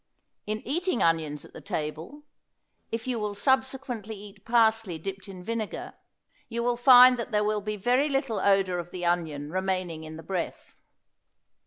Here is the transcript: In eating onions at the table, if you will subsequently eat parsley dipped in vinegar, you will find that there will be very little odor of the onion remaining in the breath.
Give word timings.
In 0.47 0.65
eating 0.67 1.03
onions 1.03 1.45
at 1.45 1.53
the 1.53 1.61
table, 1.61 2.23
if 2.91 3.05
you 3.05 3.19
will 3.19 3.35
subsequently 3.35 4.15
eat 4.15 4.43
parsley 4.43 4.97
dipped 4.97 5.27
in 5.27 5.43
vinegar, 5.43 5.93
you 6.49 6.63
will 6.63 6.75
find 6.75 7.19
that 7.19 7.29
there 7.31 7.43
will 7.43 7.61
be 7.61 7.77
very 7.77 8.09
little 8.09 8.39
odor 8.39 8.79
of 8.79 8.89
the 8.89 9.05
onion 9.05 9.51
remaining 9.51 10.03
in 10.03 10.17
the 10.17 10.23
breath. 10.23 10.79